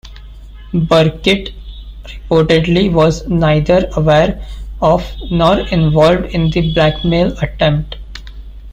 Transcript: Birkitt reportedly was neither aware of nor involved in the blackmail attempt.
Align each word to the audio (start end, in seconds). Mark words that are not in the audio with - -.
Birkitt 0.73 1.51
reportedly 2.07 2.89
was 2.91 3.27
neither 3.27 3.87
aware 3.95 4.43
of 4.81 5.05
nor 5.29 5.59
involved 5.67 6.25
in 6.33 6.49
the 6.49 6.73
blackmail 6.73 7.37
attempt. 7.37 7.97